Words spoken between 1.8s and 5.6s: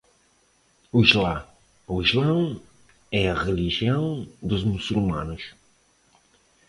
ou islão é a religião dos muçulmanos